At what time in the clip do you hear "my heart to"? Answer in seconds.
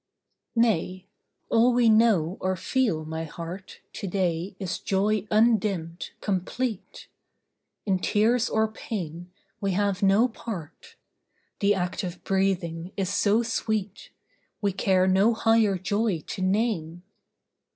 3.05-4.07